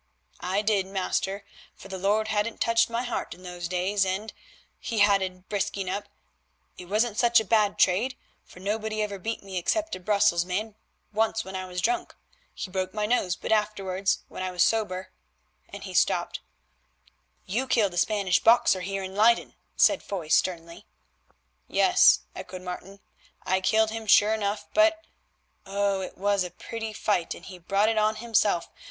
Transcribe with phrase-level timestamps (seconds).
[0.39, 1.45] "I did, master,
[1.75, 4.33] for the Lord hadn't touched my heart in those days, and,"
[4.79, 6.05] he added, brisking up,
[6.75, 10.73] "it wasn't such a bad trade, for nobody ever beat me except a Brussels man
[11.13, 12.15] once when I was drunk.
[12.55, 15.11] He broke my nose, but afterwards, when I was sober—"
[15.69, 16.39] and he stopped.
[17.45, 20.87] "You killed the Spanish boxer here in Leyden," said Foy sternly.
[21.67, 23.01] "Yes," echoed Martin,
[23.43, 26.01] "I killed him sure enough, but—oh!
[26.01, 28.67] it was a pretty fight, and he brought it on himself.